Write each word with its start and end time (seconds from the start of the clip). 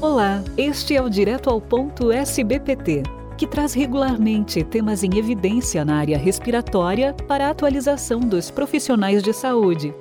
Olá, 0.00 0.44
este 0.56 0.94
é 0.94 1.02
o 1.02 1.10
Direto 1.10 1.50
ao 1.50 1.60
Ponto 1.60 2.12
SBPT, 2.12 3.02
que 3.36 3.48
traz 3.48 3.74
regularmente 3.74 4.62
temas 4.62 5.02
em 5.02 5.18
evidência 5.18 5.84
na 5.84 5.96
área 5.96 6.16
respiratória 6.16 7.12
para 7.26 7.48
a 7.48 7.50
atualização 7.50 8.20
dos 8.20 8.48
profissionais 8.48 9.24
de 9.24 9.32
saúde. 9.32 9.92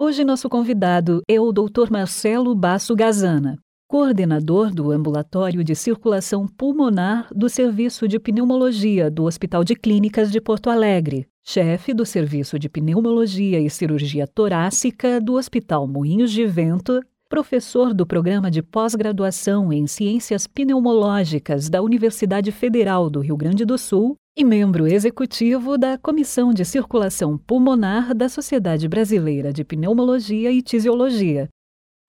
Hoje 0.00 0.24
nosso 0.24 0.48
convidado 0.48 1.22
é 1.28 1.40
o 1.40 1.52
Dr. 1.52 1.88
Marcelo 1.88 2.52
Basso 2.52 2.96
Gazana, 2.96 3.56
coordenador 3.92 4.70
do 4.70 4.90
Ambulatório 4.90 5.62
de 5.62 5.74
Circulação 5.74 6.48
Pulmonar 6.48 7.28
do 7.30 7.46
Serviço 7.46 8.08
de 8.08 8.18
Pneumologia 8.18 9.10
do 9.10 9.24
Hospital 9.24 9.62
de 9.62 9.74
Clínicas 9.76 10.32
de 10.32 10.40
Porto 10.40 10.70
Alegre, 10.70 11.26
chefe 11.44 11.92
do 11.92 12.06
Serviço 12.06 12.58
de 12.58 12.70
Pneumologia 12.70 13.60
e 13.60 13.68
Cirurgia 13.68 14.26
Torácica 14.26 15.20
do 15.20 15.34
Hospital 15.34 15.86
Moinhos 15.86 16.30
de 16.30 16.46
Vento, 16.46 17.02
professor 17.28 17.92
do 17.92 18.06
Programa 18.06 18.50
de 18.50 18.62
Pós-Graduação 18.62 19.70
em 19.70 19.86
Ciências 19.86 20.46
Pneumológicas 20.46 21.68
da 21.68 21.82
Universidade 21.82 22.50
Federal 22.50 23.10
do 23.10 23.20
Rio 23.20 23.36
Grande 23.36 23.66
do 23.66 23.76
Sul 23.76 24.16
e 24.34 24.42
membro 24.42 24.86
executivo 24.86 25.76
da 25.76 25.98
Comissão 25.98 26.54
de 26.54 26.64
Circulação 26.64 27.36
Pulmonar 27.36 28.14
da 28.14 28.30
Sociedade 28.30 28.88
Brasileira 28.88 29.52
de 29.52 29.62
Pneumologia 29.64 30.50
e 30.50 30.62
Tisiologia. 30.62 31.50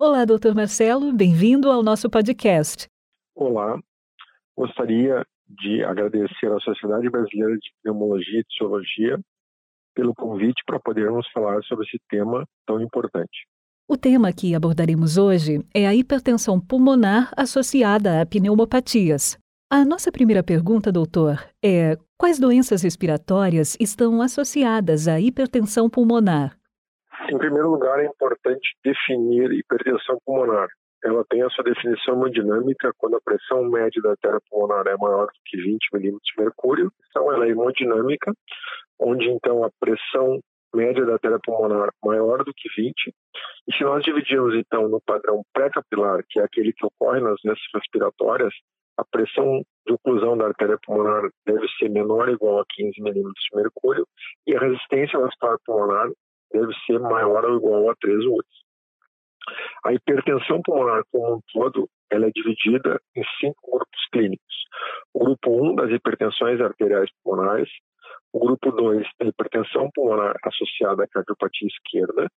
Olá, 0.06 0.26
doutor 0.26 0.54
Marcelo, 0.54 1.14
bem-vindo 1.14 1.72
ao 1.72 1.82
nosso 1.82 2.10
podcast. 2.10 2.88
Olá, 3.34 3.80
gostaria 4.54 5.26
de 5.48 5.82
agradecer 5.82 6.52
à 6.52 6.60
Sociedade 6.60 7.10
Brasileira 7.10 7.56
de 7.56 7.72
Pneumologia 7.82 8.42
e 8.42 8.44
Tisiologia 8.44 9.18
pelo 9.96 10.14
convite 10.14 10.62
para 10.66 10.78
podermos 10.78 11.26
falar 11.32 11.64
sobre 11.64 11.86
esse 11.86 11.98
tema 12.10 12.46
tão 12.68 12.82
importante. 12.82 13.48
O 13.88 13.96
tema 13.96 14.34
que 14.34 14.54
abordaremos 14.54 15.18
hoje 15.18 15.66
é 15.74 15.88
a 15.88 15.96
hipertensão 15.96 16.60
pulmonar 16.60 17.32
associada 17.38 18.22
a 18.22 18.26
pneumopatias. 18.26 19.38
A 19.72 19.86
nossa 19.86 20.12
primeira 20.12 20.44
pergunta, 20.44 20.92
doutor, 20.92 21.42
é: 21.64 21.98
quais 22.18 22.38
doenças 22.38 22.82
respiratórias 22.82 23.78
estão 23.80 24.22
associadas 24.22 25.08
à 25.08 25.18
hipertensão 25.22 25.90
pulmonar? 25.90 26.62
Em 27.34 27.38
primeiro 27.38 27.72
lugar, 27.72 28.00
é 28.00 28.06
importante 28.06 28.78
definir 28.84 29.52
hipertensão 29.52 30.20
pulmonar 30.24 30.68
ela 31.04 31.26
tem 31.30 31.42
a 31.42 31.50
sua 31.50 31.66
definição 31.66 32.16
hemodinâmica 32.16 32.94
quando 32.98 33.18
a 33.18 33.22
pressão 33.22 33.64
média 33.70 34.02
da 34.02 34.12
artéria 34.12 34.40
pulmonar 34.50 34.88
é 34.88 34.96
maior 34.96 35.26
do 35.26 35.40
que 35.46 35.58
20 35.58 35.90
milímetros 35.94 36.32
de 36.34 36.42
mercúrio. 36.42 36.92
Então, 37.10 37.32
ela 37.32 37.46
é 37.46 37.50
hemodinâmica, 37.50 38.32
onde 39.00 39.30
então 39.30 39.64
a 39.66 39.70
pressão 39.80 40.40
média 40.74 41.06
da 41.06 41.14
artéria 41.14 41.40
pulmonar 41.44 41.90
maior 42.04 42.44
do 42.44 42.54
que 42.56 42.70
20. 42.82 43.14
E 43.68 43.76
se 43.76 43.84
nós 43.84 44.04
dividirmos 44.04 44.56
então 44.56 44.88
no 44.88 45.02
padrão 45.02 45.44
pré-capilar, 45.54 46.24
que 46.30 46.40
é 46.40 46.44
aquele 46.44 46.72
que 46.72 46.86
ocorre 46.86 47.20
nas 47.20 47.36
doenças 47.44 47.64
respiratórias, 47.74 48.54
a 48.98 49.04
pressão 49.04 49.62
de 49.86 49.94
oclusão 49.94 50.38
da 50.38 50.46
artéria 50.46 50.80
pulmonar 50.86 51.30
deve 51.46 51.68
ser 51.78 51.90
menor 51.90 52.30
ou 52.30 52.34
igual 52.34 52.60
a 52.60 52.66
15 52.70 53.02
milímetros 53.02 53.44
de 53.52 53.58
mercúrio 53.58 54.08
e 54.48 54.56
a 54.56 54.60
resistência 54.60 55.20
vascular 55.20 55.58
pulmonar 55.66 56.10
deve 56.54 56.74
ser 56.86 57.00
maior 57.00 57.44
ou 57.46 57.58
igual 57.58 57.90
a 57.90 57.96
3 57.96 58.26
watts. 58.26 58.64
A 59.86 59.94
hipertensão 59.94 60.62
pulmonar 60.64 61.04
como 61.12 61.36
um 61.36 61.40
todo, 61.52 61.90
ela 62.10 62.28
é 62.28 62.32
dividida 62.34 63.00
em 63.16 63.24
cinco 63.40 63.72
grupos 63.72 64.08
clínicos. 64.12 64.56
O 65.14 65.20
grupo 65.20 65.50
1 65.52 65.72
um 65.72 65.76
das 65.76 65.92
hipertensões 65.92 66.62
arteriais 66.62 67.10
pulmonares, 67.24 67.70
o 68.32 68.40
grupo 68.40 68.72
2 68.72 69.06
da 69.20 69.28
hipertensão 69.28 69.90
pulmonar 69.94 70.36
associada 70.44 71.04
à 71.04 71.08
cardiopatia 71.08 71.68
esquerda, 71.68 72.28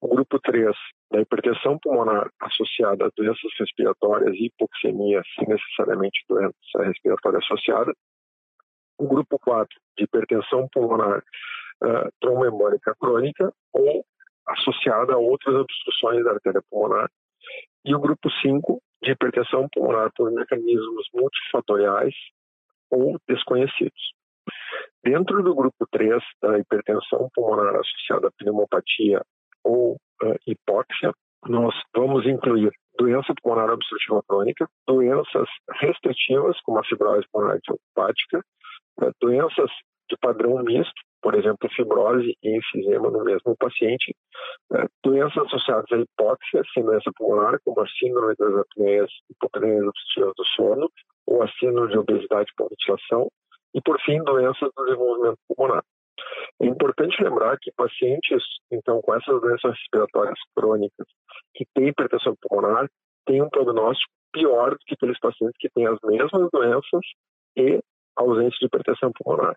o 0.00 0.08
grupo 0.08 0.38
3 0.40 0.74
da 1.12 1.20
hipertensão 1.20 1.78
pulmonar 1.78 2.28
associada 2.40 3.06
a 3.06 3.10
doenças 3.16 3.52
respiratórias 3.58 4.34
e 4.34 4.46
hipoxemia 4.46 5.22
sem 5.34 5.48
necessariamente 5.48 6.24
doença 6.28 6.82
respiratória 6.82 7.38
associada, 7.38 7.92
o 8.98 9.08
grupo 9.08 9.38
4 9.38 9.68
de 9.96 10.04
hipertensão 10.04 10.68
pulmonar 10.72 11.22
uh, 11.82 12.10
trombembólica 12.20 12.94
crônica 12.98 13.52
ou 13.72 14.04
associada 14.46 15.14
a 15.14 15.18
outras 15.18 15.54
obstruções 15.54 16.24
da 16.24 16.32
artéria 16.32 16.62
pulmonar, 16.70 17.08
e 17.84 17.94
o 17.94 18.00
grupo 18.00 18.30
5 18.42 18.80
de 19.02 19.12
hipertensão 19.12 19.68
pulmonar 19.72 20.10
por 20.16 20.30
mecanismos 20.30 21.08
multifatoriais 21.12 22.14
ou 22.90 23.18
desconhecidos. 23.28 24.12
Dentro 25.04 25.42
do 25.42 25.54
grupo 25.54 25.86
3 25.90 26.22
da 26.40 26.58
hipertensão 26.58 27.28
pulmonar 27.34 27.74
associada 27.74 28.28
à 28.28 28.30
pneumopatia 28.32 29.22
ou 29.64 29.94
uh, 29.94 30.36
hipóxia, 30.46 31.12
nós 31.48 31.74
vamos 31.94 32.24
incluir 32.26 32.72
doença 32.96 33.34
pulmonar 33.42 33.70
obstrutiva 33.70 34.22
crônica, 34.28 34.68
doenças 34.86 35.48
restritivas, 35.80 36.60
como 36.62 36.78
a 36.78 36.84
fibrose 36.84 37.26
pulmonar 37.32 37.56
idiopática, 37.56 38.44
uh, 39.00 39.12
doenças 39.20 39.70
de 40.08 40.16
padrão 40.18 40.62
misto, 40.62 41.02
por 41.22 41.34
exemplo, 41.36 41.70
fibrose 41.74 42.36
e 42.42 42.56
enfisema 42.56 43.10
no 43.10 43.24
mesmo 43.24 43.56
paciente, 43.56 44.14
é, 44.74 44.86
doenças 45.04 45.38
associadas 45.46 45.90
à 45.92 45.96
hipóxia, 45.96 46.62
doença 46.76 47.10
pulmonar, 47.16 47.58
como 47.64 47.80
a 47.80 47.86
síndrome 47.88 48.34
das 48.36 48.54
apneias 48.54 49.10
hipocrâneas 49.30 49.86
obstrutivas 49.86 50.34
do 50.36 50.44
sono, 50.56 50.90
ou 51.26 51.42
a 51.42 51.48
síndrome 51.52 51.92
de 51.92 51.98
obesidade 51.98 52.50
por 52.56 52.68
ventilação, 52.68 53.30
e, 53.74 53.80
por 53.80 54.00
fim, 54.00 54.22
doenças 54.24 54.68
do 54.76 54.84
desenvolvimento 54.84 55.38
pulmonar. 55.48 55.82
É 56.60 56.66
importante 56.66 57.22
lembrar 57.22 57.56
que 57.60 57.72
pacientes, 57.72 58.42
então, 58.70 59.00
com 59.00 59.14
essas 59.14 59.40
doenças 59.40 59.70
respiratórias 59.70 60.38
crônicas, 60.54 61.06
que 61.54 61.64
têm 61.74 61.88
hipertensão 61.88 62.34
pulmonar, 62.42 62.88
têm 63.24 63.40
um 63.42 63.48
prognóstico 63.48 64.12
pior 64.32 64.72
do 64.72 64.78
que 64.86 64.94
aqueles 64.94 65.18
pacientes 65.20 65.56
que 65.58 65.70
têm 65.70 65.86
as 65.86 65.98
mesmas 66.02 66.48
doenças 66.52 67.00
e 67.56 67.80
ausência 68.16 68.58
de 68.58 68.66
hipertensão 68.66 69.12
pulmonar. 69.12 69.56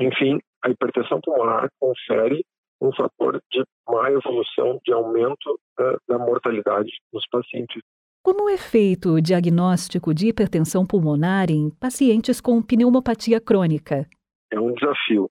Enfim, 0.00 0.38
a 0.64 0.70
hipertensão 0.70 1.20
pulmonar 1.20 1.68
confere 1.78 2.44
um 2.80 2.92
fator 2.92 3.40
de 3.50 3.64
má 3.88 4.10
evolução 4.10 4.78
de 4.84 4.92
aumento 4.92 5.58
uh, 5.80 5.98
da 6.08 6.18
mortalidade 6.18 6.90
nos 7.12 7.26
pacientes. 7.28 7.82
Como 8.22 8.48
é 8.48 8.56
feito 8.56 9.14
o 9.14 9.20
diagnóstico 9.20 10.14
de 10.14 10.28
hipertensão 10.28 10.86
pulmonar 10.86 11.50
em 11.50 11.70
pacientes 11.70 12.40
com 12.40 12.62
pneumopatia 12.62 13.40
crônica? 13.40 14.06
É 14.52 14.60
um 14.60 14.72
desafio, 14.74 15.30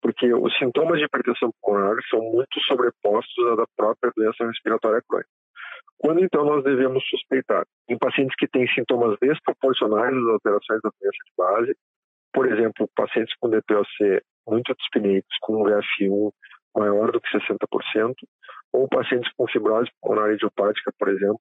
porque 0.00 0.32
os 0.32 0.56
sintomas 0.58 0.98
de 0.98 1.04
hipertensão 1.04 1.50
pulmonar 1.60 1.96
são 2.10 2.20
muito 2.20 2.60
sobrepostos 2.66 3.46
à 3.52 3.56
da 3.56 3.66
própria 3.76 4.12
doença 4.16 4.46
respiratória 4.46 5.02
crônica. 5.06 5.28
Quando 5.98 6.24
então 6.24 6.44
nós 6.44 6.62
devemos 6.62 7.04
suspeitar? 7.08 7.64
Em 7.88 7.98
pacientes 7.98 8.34
que 8.38 8.46
têm 8.48 8.66
sintomas 8.68 9.16
desproporcionais 9.20 10.14
às 10.16 10.28
alterações 10.28 10.80
da 10.82 10.90
doença 11.00 11.18
de 11.24 11.32
base, 11.36 11.76
por 12.32 12.50
exemplo, 12.50 12.88
pacientes 12.94 13.34
com 13.40 13.50
DPOC 13.50 14.22
muito 14.46 14.74
dispneicos, 14.74 15.36
com 15.42 15.62
um 15.62 15.64
VF1 15.64 16.32
maior 16.76 17.10
do 17.10 17.20
que 17.20 17.28
60%, 17.36 18.14
ou 18.72 18.88
pacientes 18.88 19.30
com 19.36 19.46
fibrose 19.48 19.90
pulmonar 20.00 20.30
idiopática, 20.32 20.92
por 20.98 21.08
exemplo, 21.08 21.40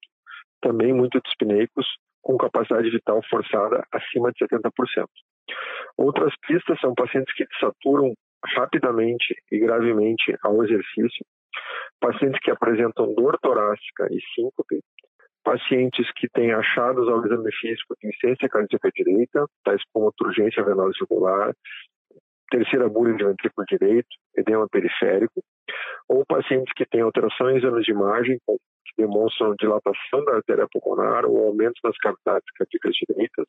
também 0.61 0.93
muito 0.93 1.19
dispneicos, 1.21 1.85
com 2.21 2.37
capacidade 2.37 2.89
vital 2.89 3.21
forçada 3.29 3.85
acima 3.91 4.31
de 4.31 4.45
70%. 4.45 4.71
Outras 5.97 6.33
pistas 6.45 6.79
são 6.79 6.93
pacientes 6.93 7.33
que 7.35 7.45
saturam 7.59 8.13
rapidamente 8.55 9.35
e 9.51 9.59
gravemente 9.59 10.35
ao 10.43 10.63
exercício, 10.63 11.25
pacientes 11.99 12.39
que 12.41 12.51
apresentam 12.51 13.13
dor 13.15 13.37
torácica 13.41 14.07
e 14.11 14.19
síncope, 14.35 14.81
pacientes 15.47 16.11
que 16.17 16.27
têm 16.27 16.51
achados 16.51 17.07
ao 17.07 17.25
exame 17.25 17.49
físico 17.53 17.95
de 18.01 18.09
insuficiência 18.09 18.49
cardíaca 18.49 18.91
direita, 18.93 19.45
tais 19.63 19.81
como 19.93 20.11
turgência 20.11 20.61
venosa 20.61 20.91
jugular, 20.99 21.53
terceira 22.51 22.89
bulha 22.89 23.15
de 23.15 23.23
ventrículo 23.23 23.65
direito, 23.65 24.09
edema 24.35 24.67
periférico, 24.69 25.41
ou 26.09 26.25
pacientes 26.25 26.73
que 26.75 26.85
têm 26.85 26.99
alterações 26.99 27.55
em 27.55 27.57
exames 27.59 27.85
de 27.85 27.91
imagem 27.91 28.37
que 28.45 28.91
demonstram 28.97 29.55
dilatação 29.57 30.25
da 30.25 30.35
artéria 30.35 30.67
pulmonar 30.69 31.25
ou 31.25 31.47
aumento 31.47 31.79
das 31.81 31.95
cavidades 31.99 32.51
cardíacas 32.57 32.93
direitas, 33.07 33.47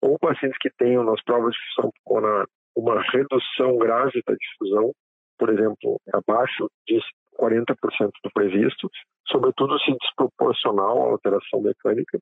ou 0.00 0.16
pacientes 0.20 0.58
que 0.60 0.70
tenham 0.78 1.02
nas 1.02 1.20
provas 1.24 1.52
de 1.52 1.58
função 1.74 1.90
pulmonar 2.04 2.46
uma 2.76 3.02
redução 3.10 3.76
grave 3.76 4.22
da 4.24 4.34
difusão, 4.34 4.92
por 5.36 5.50
exemplo, 5.50 6.00
abaixo 6.12 6.70
de 6.86 7.00
40% 7.40 7.74
do 8.22 8.30
previsto, 8.32 8.88
sobretudo 9.30 9.78
se 9.80 9.92
desproporcional 9.92 11.02
à 11.02 11.10
alteração 11.10 11.60
mecânica, 11.60 12.18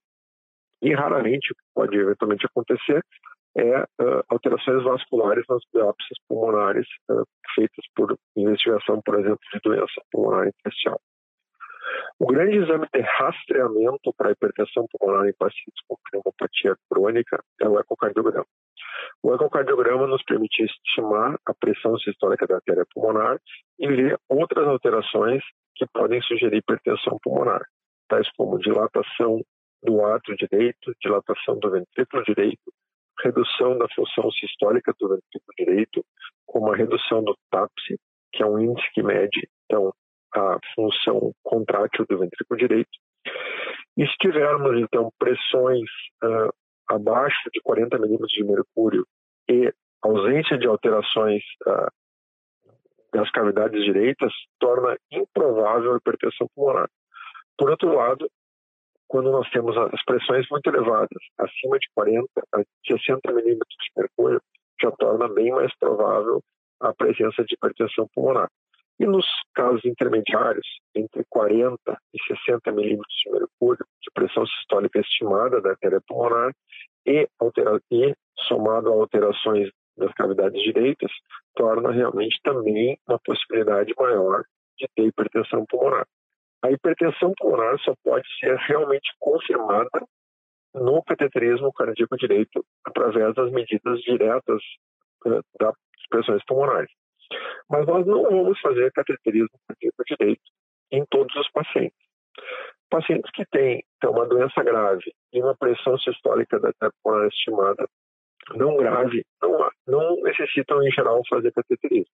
e 0.83 0.95
raramente, 0.95 1.55
pode 1.75 1.97
eventualmente 1.97 2.47
acontecer, 2.47 3.03
é 3.57 3.83
uh, 3.83 4.23
alterações 4.29 4.85
vasculares 4.85 5.45
nas 5.49 5.63
biópsias 5.73 6.19
pulmonares 6.29 6.87
uh, 7.11 7.25
feitas 7.55 7.85
por 7.95 8.15
investigação, 8.37 9.01
por 9.01 9.19
exemplo, 9.19 9.41
de 9.53 9.61
doença 9.61 10.03
pulmonar 10.13 10.47
intersticial. 10.49 11.01
O 12.19 12.27
grande 12.27 12.57
exame 12.59 12.87
de 12.93 13.01
rastreamento 13.01 14.13
para 14.17 14.33
hipertensão 14.33 14.87
pulmonar 14.91 15.27
em 15.27 15.33
pacientes 15.35 15.83
com 15.89 15.97
pneumopatia 16.11 16.77
crônica 16.91 17.43
é 17.61 17.69
o 17.69 17.79
ecocardiograma. 17.79 18.47
O 19.23 19.35
ecocardiograma 19.35 20.07
nos 20.07 20.23
permite 20.25 20.65
estimar 20.65 21.39
a 21.47 21.55
pressão 21.55 21.99
sistólica 21.99 22.47
da 22.47 22.57
artéria 22.57 22.85
pulmonar 22.95 23.39
e 23.79 23.89
ver 23.89 24.19
outras 24.29 24.67
alterações 24.67 25.43
que 25.77 25.87
podem 25.93 26.21
sugerir 26.23 26.59
hipertensão 26.59 27.19
pulmonar, 27.23 27.63
tais 28.09 28.29
como 28.37 28.59
dilatação 28.59 29.41
do 29.83 30.05
ato 30.05 30.35
direito, 30.37 30.95
dilatação 31.01 31.59
do 31.59 31.71
ventrículo 31.71 32.25
direito, 32.25 32.73
redução 33.23 33.79
da 33.79 33.87
função 33.95 34.31
sistólica 34.33 34.93
do 34.99 35.09
ventrículo 35.09 35.55
direito, 35.59 36.05
como 36.47 36.73
a 36.73 36.77
redução 36.77 37.23
do 37.23 37.37
TAPSE, 37.51 37.99
que 38.33 38.43
é 38.43 38.47
um 38.47 38.59
índice 38.59 38.89
que 38.93 39.03
mede 39.03 39.49
então 39.65 39.93
a 40.35 40.59
função 40.75 41.33
contrátil 41.43 42.05
do 42.09 42.19
ventrículo 42.19 42.59
direito. 42.59 42.91
E 43.97 44.07
se 44.07 44.17
tivermos 44.19 44.79
então 44.79 45.11
pressões 45.19 45.89
uh, 46.23 46.53
abaixo 46.89 47.51
de 47.53 47.61
40 47.63 47.99
milímetros 47.99 48.33
de 48.33 48.45
mercúrio 48.45 49.07
e 49.49 49.73
ausência 50.03 50.59
de 50.59 50.67
alterações 50.67 51.43
uh, 51.67 51.91
das 53.17 53.31
cavidades 53.31 53.83
direitas, 53.83 54.33
torna 54.61 54.97
improvável 55.11 55.95
a 55.95 55.97
hipertensão 55.97 56.47
pulmonar. 56.55 56.89
Por 57.57 57.71
outro 57.71 57.95
lado, 57.95 58.29
quando 59.09 59.31
nós 59.33 59.49
temos 59.51 59.77
as 59.77 60.05
pressões 60.05 60.47
muito 60.51 60.69
elevadas, 60.69 61.23
acima 61.39 61.79
de 61.79 61.89
40 61.95 62.27
a 62.55 62.63
60 62.87 63.33
milímetros 63.33 63.77
de 63.81 64.01
mercúrio, 64.03 64.43
já 64.83 64.91
torna 64.93 65.29
bem 65.29 65.51
mais 65.51 65.75
provável 65.79 66.43
a 66.81 66.93
presença 66.93 67.43
de 67.45 67.55
hipertensão 67.55 68.07
pulmonar. 68.15 68.51
E 68.99 69.07
nos 69.07 69.27
casos 69.55 69.85
intermediários, 69.85 70.67
entre 70.95 71.25
40 71.31 71.79
e 72.13 72.35
60 72.35 72.73
milímetros 72.73 73.15
de 73.25 73.31
mercúrio 73.31 73.87
de 74.03 74.11
pressão 74.13 74.47
sistólica 74.47 75.01
estimada 75.01 75.61
da 75.61 75.71
artéria 75.71 76.01
pulmonar 76.07 76.53
e, 77.07 77.27
e 77.91 78.15
somado 78.47 78.91
a 78.91 78.95
alterações 78.95 79.71
das 79.97 80.13
cavidades 80.13 80.63
direitas, 80.63 81.11
torna 81.55 81.91
realmente 81.91 82.39
também 82.43 82.99
uma 83.09 83.19
possibilidade 83.19 83.93
maior 83.99 84.45
de 84.79 84.87
ter 84.95 85.05
hipertensão 85.05 85.65
pulmonar. 85.67 86.07
A 86.63 86.71
hipertensão 86.71 87.33
pulmonar 87.37 87.79
só 87.81 87.95
pode 88.03 88.27
ser 88.39 88.57
realmente 88.57 89.11
confirmada 89.19 90.07
no 90.75 91.03
cateterismo 91.03 91.73
cardíaco 91.73 92.17
direito 92.17 92.65
através 92.85 93.35
das 93.35 93.51
medidas 93.51 94.01
diretas 94.03 94.63
uh, 95.25 95.43
das 95.59 95.75
pressões 96.11 96.45
pulmonares. 96.45 96.91
Mas 97.69 97.87
nós 97.87 98.07
não 98.07 98.23
vamos 98.23 98.61
fazer 98.61 98.93
cateterismo 98.93 99.59
cardíaco 99.67 100.05
direito 100.07 100.51
em 100.93 101.05
todos 101.07 101.35
os 101.37 101.51
pacientes. 101.51 101.99
Pacientes 102.91 103.31
que 103.33 103.45
têm 103.47 103.83
então, 103.97 104.13
uma 104.13 104.27
doença 104.27 104.63
grave 104.63 105.13
e 105.33 105.41
uma 105.41 105.57
pressão 105.57 105.99
sistólica 105.99 106.61
da 106.61 106.73
pulmonar 107.03 107.29
estimada 107.29 107.89
não 108.55 108.77
grave, 108.77 109.25
não, 109.43 109.71
não 109.87 110.23
necessitam, 110.23 110.83
em 110.83 110.91
geral, 110.91 111.23
fazer 111.29 111.53
cateterismo. 111.53 112.13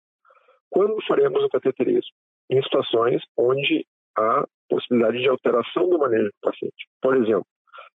Quando 0.69 1.05
faremos 1.05 1.43
o 1.43 1.49
cateterismo? 1.49 2.11
Em 2.49 2.61
situações 2.63 3.21
onde 3.37 3.85
há 4.17 4.45
possibilidade 4.69 5.19
de 5.19 5.29
alteração 5.29 5.89
do 5.89 5.99
manejo 5.99 6.25
do 6.25 6.33
paciente. 6.41 6.87
Por 7.01 7.15
exemplo, 7.17 7.45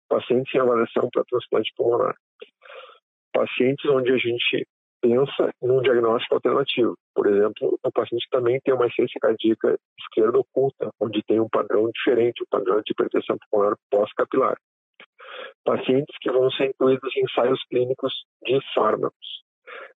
pacientes 0.10 0.54
em 0.54 0.60
avaliação 0.60 1.10
para 1.12 1.24
transplante 1.24 1.72
pulmonar. 1.76 2.16
Pacientes 3.34 3.90
onde 3.90 4.12
a 4.12 4.18
gente 4.18 4.68
pensa 5.02 5.54
num 5.62 5.82
diagnóstico 5.82 6.36
alternativo. 6.36 6.96
Por 7.14 7.28
exemplo, 7.28 7.80
o 7.84 7.92
paciente 7.92 8.28
também 8.32 8.60
tem 8.62 8.74
uma 8.74 8.88
essência 8.88 9.20
cardíaca 9.22 9.78
esquerda 10.00 10.40
oculta, 10.40 10.90
onde 11.00 11.22
tem 11.24 11.40
um 11.40 11.50
padrão 11.50 11.90
diferente, 11.94 12.44
um 12.44 12.48
padrão 12.50 12.78
de 12.78 12.92
hipertensão 12.92 13.38
pulmonar 13.50 13.78
pós-capilar. 13.92 14.58
Pacientes 15.64 16.16
que 16.22 16.32
vão 16.32 16.50
ser 16.52 16.68
incluídos 16.68 17.16
em 17.16 17.24
ensaios 17.24 17.64
clínicos 17.70 18.14
de 18.44 18.60
fármacos. 18.74 19.44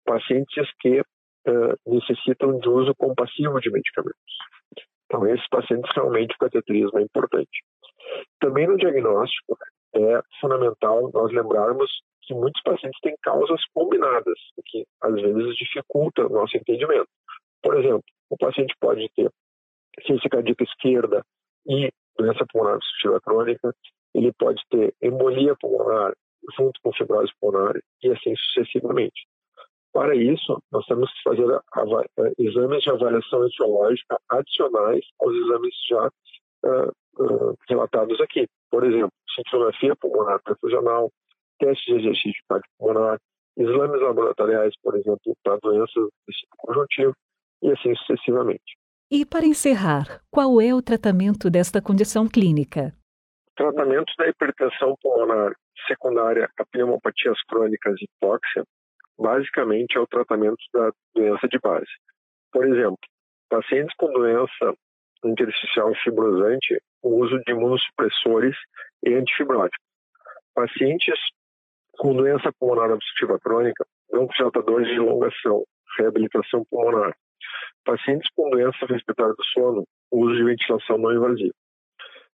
Pacientes 0.05 0.69
que 0.79 0.99
uh, 1.01 1.75
necessitam 1.85 2.59
de 2.59 2.69
uso 2.69 2.93
compassivo 2.95 3.59
de 3.59 3.71
medicamentos. 3.71 4.37
Então, 5.05 5.25
esses 5.27 5.47
pacientes 5.49 5.89
realmente 5.95 6.35
o 6.35 6.39
cateterismo 6.39 6.99
é 6.99 7.03
importante. 7.03 7.63
Também 8.39 8.67
no 8.67 8.77
diagnóstico 8.77 9.57
é 9.95 10.21
fundamental 10.39 11.09
nós 11.13 11.31
lembrarmos 11.31 11.89
que 12.23 12.33
muitos 12.33 12.61
pacientes 12.61 12.99
têm 13.01 13.15
causas 13.21 13.61
combinadas, 13.73 14.37
o 14.57 14.61
que 14.63 14.85
às 15.01 15.13
vezes 15.13 15.55
dificulta 15.55 16.25
o 16.25 16.29
nosso 16.29 16.57
entendimento. 16.57 17.07
Por 17.63 17.77
exemplo, 17.77 18.03
o 18.29 18.37
paciente 18.37 18.75
pode 18.79 19.09
ter 19.15 19.31
ciência 20.05 20.29
cardíaca 20.29 20.63
esquerda 20.63 21.23
e 21.67 21.89
doença 22.17 22.45
pulmonar 22.51 22.75
obstrutiva 22.75 23.21
crônica, 23.21 23.73
ele 24.13 24.31
pode 24.33 24.61
ter 24.69 24.93
embolia 25.01 25.55
pulmonar 25.59 26.13
junto 26.57 26.79
com 26.81 26.93
fibrose 26.93 27.31
pulmonar 27.39 27.75
e 28.03 28.11
assim 28.11 28.35
sucessivamente. 28.35 29.27
Para 29.93 30.15
isso, 30.15 30.61
nós 30.71 30.85
temos 30.85 31.11
que 31.11 31.23
fazer 31.23 31.59
exames 32.37 32.83
de 32.83 32.89
avaliação 32.89 33.45
etiológica 33.47 34.19
adicionais 34.29 35.03
aos 35.19 35.35
exames 35.35 35.75
já 35.89 36.07
uh, 36.65 37.23
uh, 37.23 37.57
relatados 37.67 38.19
aqui. 38.21 38.47
Por 38.69 38.85
exemplo, 38.85 39.11
cintilografia 39.35 39.95
pulmonar 39.95 40.41
perfusional, 40.43 41.11
testes 41.59 41.85
de 41.85 42.01
exercício 42.01 42.43
cardiopulmonar, 42.47 43.19
exames 43.57 44.01
laboratoriais, 44.01 44.73
por 44.83 44.95
exemplo, 44.95 45.35
para 45.43 45.57
doenças 45.57 45.95
do 45.95 46.11
tecido 46.25 46.49
conjuntivo 46.57 47.13
e 47.63 47.71
assim 47.71 47.95
sucessivamente. 47.95 48.77
E 49.09 49.25
para 49.25 49.45
encerrar, 49.45 50.21
qual 50.29 50.59
é 50.59 50.73
o 50.73 50.81
tratamento 50.81 51.49
desta 51.49 51.81
condição 51.81 52.27
clínica? 52.27 52.93
Tratamento 53.57 54.13
da 54.19 54.27
hipertensão 54.27 54.95
pulmonar 55.01 55.51
secundária 55.87 56.47
a 56.59 56.65
pneumopatias 56.65 57.41
crônicas 57.49 57.95
e 57.99 58.05
hipóxia, 58.05 58.63
basicamente 59.17 59.97
é 59.97 59.99
o 59.99 60.05
tratamento 60.05 60.63
da 60.71 60.91
doença 61.15 61.47
de 61.47 61.57
base. 61.57 61.89
Por 62.51 62.65
exemplo, 62.67 62.99
pacientes 63.49 63.95
com 63.97 64.11
doença 64.13 64.75
intersticial 65.25 65.91
fibrosante, 66.03 66.79
o 67.01 67.15
uso 67.15 67.39
de 67.39 67.51
imunossupressores 67.51 68.55
e 69.03 69.15
antifibróticos. 69.15 69.83
Pacientes 70.53 71.19
com 71.97 72.15
doença 72.15 72.51
pulmonar 72.59 72.91
obstrutiva 72.91 73.39
crônica, 73.39 73.83
bronquidilatadores 74.11 74.87
de 74.87 74.97
elongação, 74.97 75.63
reabilitação 75.97 76.63
pulmonar. 76.69 77.15
Pacientes 77.83 78.29
com 78.35 78.51
doença 78.51 78.85
respiratória 78.85 79.33
do 79.33 79.43
sono, 79.45 79.83
uso 80.11 80.35
de 80.35 80.43
ventilação 80.43 80.99
não 80.99 81.11
invasiva. 81.11 81.53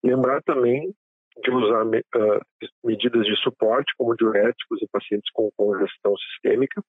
Lembrar 0.02 0.40
também 0.44 0.94
de 1.42 1.50
usar 1.50 1.86
uh, 1.86 2.40
medidas 2.84 3.24
de 3.24 3.36
suporte, 3.42 3.92
como 3.96 4.16
diuréticos 4.16 4.82
em 4.82 4.86
pacientes 4.92 5.30
com 5.32 5.50
congestão 5.56 6.16
sistêmica. 6.16 6.82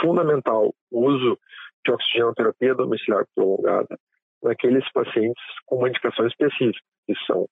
Fundamental 0.00 0.74
o 0.90 1.06
uso 1.06 1.38
de 1.84 1.92
oxigenoterapia 1.92 2.74
domiciliar 2.74 3.24
prolongada 3.34 3.98
naqueles 4.42 4.84
pacientes 4.92 5.42
com 5.66 5.76
uma 5.76 5.88
indicação 5.88 6.26
específica, 6.26 6.84
que 7.06 7.14
são 7.26 7.46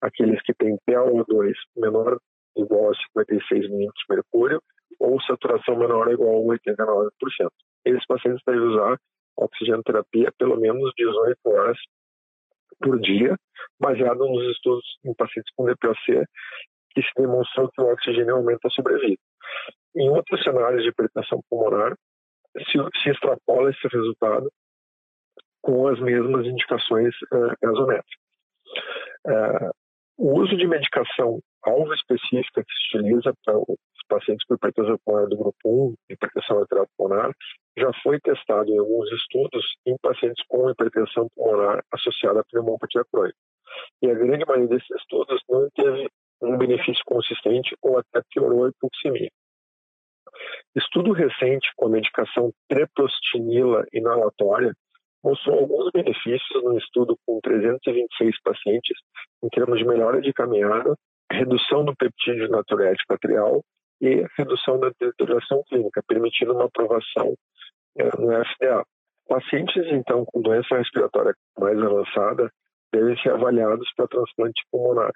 aqueles 0.00 0.40
que 0.42 0.54
têm 0.54 0.78
PaO2 0.88 1.52
menor 1.76 2.18
ou 2.54 2.64
igual 2.64 2.90
a 2.90 2.94
56 2.94 3.70
milímetros 3.70 4.04
de 4.08 4.14
mercúrio 4.14 4.62
ou 4.98 5.20
saturação 5.22 5.76
menor 5.76 6.08
ou 6.08 6.12
igual 6.12 6.52
a 6.52 6.56
89%. 6.56 7.10
Esses 7.86 8.06
pacientes 8.06 8.42
devem 8.46 8.60
usar 8.60 8.98
oxigenoterapia 9.36 10.32
pelo 10.38 10.58
menos 10.58 10.92
18 10.96 11.38
horas 11.46 11.78
por 12.80 12.98
dia, 13.00 13.36
baseado 13.78 14.26
nos 14.26 14.50
estudos 14.50 14.84
em 15.04 15.14
pacientes 15.14 15.52
com 15.56 15.66
DPOC, 15.66 16.24
que 16.90 17.02
se 17.02 17.10
demonstrou 17.16 17.70
que 17.70 17.80
o 17.80 17.92
oxigênio 17.92 18.36
aumenta 18.36 18.68
a 18.68 18.70
sobrevida. 18.70 19.20
Em 19.96 20.08
outros 20.08 20.42
cenários 20.42 20.82
de 20.82 20.88
hipertensão 20.88 21.40
pulmonar, 21.48 21.94
se, 22.58 23.02
se 23.02 23.10
extrapola 23.10 23.70
esse 23.70 23.88
resultado 23.88 24.50
com 25.62 25.88
as 25.88 26.00
mesmas 26.00 26.46
indicações 26.46 27.14
uh, 27.32 27.54
gasométricas. 27.62 28.20
Uh, 29.26 29.70
o 30.16 30.40
uso 30.40 30.56
de 30.56 30.66
medicação 30.66 31.40
alvo 31.62 31.92
específica 31.94 32.62
que 32.62 32.72
se 32.72 32.98
utiliza 32.98 33.32
para 33.44 33.58
os 33.58 33.76
pacientes 34.08 34.46
com 34.46 34.54
hipertensão 34.54 34.98
pulmonar 35.04 35.28
do 35.28 35.36
grupo 35.36 35.56
1, 35.64 35.94
hipertensão 36.10 36.58
arterial 36.58 36.86
pulmonar, 36.96 37.32
já 37.80 37.92
foi 38.02 38.20
testado 38.20 38.70
em 38.70 38.78
alguns 38.78 39.10
estudos 39.12 39.64
em 39.86 39.96
pacientes 39.98 40.44
com 40.46 40.70
hipertensão 40.70 41.28
pulmonar 41.34 41.82
associada 41.92 42.40
à 42.40 42.44
pneumopatia 42.44 43.04
crônica. 43.10 43.36
E 44.02 44.10
a 44.10 44.14
grande 44.14 44.44
maioria 44.44 44.68
desses 44.68 44.90
estudos 44.90 45.42
não 45.48 45.68
teve 45.70 46.08
um 46.42 46.56
benefício 46.56 47.02
consistente 47.04 47.76
ou 47.82 47.98
até 47.98 48.22
piorou 48.32 48.64
a 48.64 48.68
hipoxemia. 48.68 49.30
Estudo 50.74 51.12
recente 51.12 51.70
com 51.76 51.86
a 51.86 51.90
medicação 51.90 52.52
treprostinila 52.68 53.84
inalatória 53.92 54.74
mostrou 55.22 55.58
alguns 55.58 55.90
benefícios 55.92 56.62
no 56.62 56.78
estudo 56.78 57.16
com 57.26 57.40
326 57.40 58.40
pacientes 58.42 58.96
em 59.42 59.48
termos 59.48 59.78
de 59.78 59.84
melhora 59.84 60.20
de 60.20 60.32
caminhada, 60.32 60.94
redução 61.30 61.84
do 61.84 61.94
peptídeo 61.94 62.48
natriurético 62.48 63.12
atrial 63.14 63.62
e 64.00 64.24
redução 64.36 64.78
da 64.80 64.90
deterioração 64.98 65.62
clínica, 65.68 66.02
permitindo 66.06 66.54
uma 66.54 66.64
aprovação 66.64 67.34
no 67.96 68.44
FDA. 68.44 68.84
Pacientes, 69.28 69.86
então, 69.92 70.24
com 70.26 70.42
doença 70.42 70.76
respiratória 70.76 71.34
mais 71.58 71.78
avançada 71.78 72.50
devem 72.92 73.16
ser 73.22 73.32
avaliados 73.32 73.88
para 73.94 74.08
transplante 74.08 74.62
pulmonar. 74.70 75.12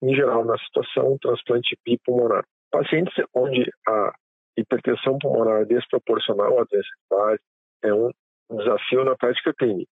Em 0.00 0.14
geral, 0.14 0.44
na 0.44 0.56
situação, 0.58 1.18
transplante 1.20 1.76
bipulmonar. 1.84 2.44
Pacientes 2.70 3.12
onde 3.34 3.68
a 3.86 4.12
hipertensão 4.56 5.18
pulmonar 5.18 5.66
desproporcional 5.66 6.60
à 6.60 6.64
doença 6.64 6.88
base 7.10 7.40
é 7.82 7.92
um 7.92 8.10
desafio 8.50 9.04
na 9.04 9.16
prática 9.16 9.52
clínica. 9.54 9.90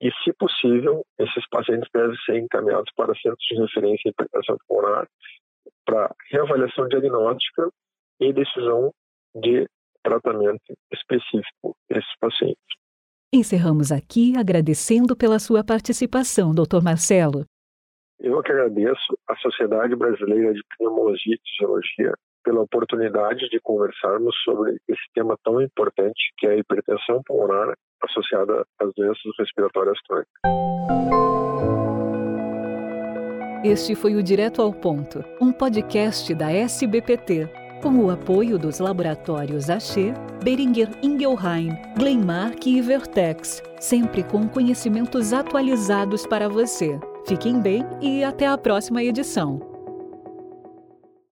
e, 0.00 0.12
se 0.22 0.32
possível, 0.34 1.04
esses 1.18 1.48
pacientes 1.48 1.88
devem 1.92 2.16
ser 2.24 2.38
encaminhados 2.38 2.92
para 2.94 3.14
centros 3.16 3.44
de 3.48 3.60
referência 3.60 4.08
em 4.08 4.10
hipertensão 4.10 4.56
pulmonar 4.68 5.08
para 5.84 6.14
reavaliação 6.30 6.86
diagnóstica 6.88 7.68
e 8.20 8.32
decisão 8.32 8.92
de 9.34 9.66
tratamento 10.08 10.74
específico 10.92 11.76
desses 11.88 12.16
pacientes. 12.18 12.56
Encerramos 13.32 13.92
aqui 13.92 14.34
agradecendo 14.38 15.14
pela 15.14 15.38
sua 15.38 15.62
participação, 15.62 16.54
Dr. 16.54 16.82
Marcelo. 16.82 17.44
Eu 18.18 18.42
que 18.42 18.50
agradeço 18.50 19.16
à 19.28 19.36
Sociedade 19.36 19.94
Brasileira 19.94 20.52
de 20.52 20.60
Pneumologia 20.76 21.34
e 21.34 21.40
Fisiologia 21.50 22.14
pela 22.42 22.62
oportunidade 22.62 23.48
de 23.50 23.60
conversarmos 23.60 24.34
sobre 24.42 24.78
esse 24.88 25.02
tema 25.14 25.36
tão 25.44 25.60
importante 25.60 26.32
que 26.38 26.46
é 26.46 26.52
a 26.52 26.56
hipertensão 26.56 27.22
pulmonar 27.26 27.74
associada 28.02 28.64
às 28.80 28.92
doenças 28.94 29.32
respiratórias 29.38 29.98
crônicas. 30.06 30.32
Este 33.64 33.94
foi 33.94 34.14
o 34.14 34.22
Direto 34.22 34.62
ao 34.62 34.72
Ponto, 34.72 35.22
um 35.40 35.52
podcast 35.52 36.32
da 36.32 36.50
SBPT, 36.50 37.48
com 37.78 37.96
o 37.98 38.10
apoio 38.10 38.58
dos 38.58 38.78
laboratórios 38.78 39.70
Axê, 39.70 40.12
Beringer 40.42 40.88
Ingelheim, 41.02 41.76
Glenmark 41.96 42.66
e 42.66 42.80
Vertex, 42.80 43.62
sempre 43.80 44.22
com 44.22 44.48
conhecimentos 44.48 45.32
atualizados 45.32 46.26
para 46.26 46.48
você. 46.48 46.98
Fiquem 47.26 47.60
bem 47.60 47.84
e 48.00 48.24
até 48.24 48.46
a 48.46 48.56
próxima 48.56 49.02
edição. 49.02 49.67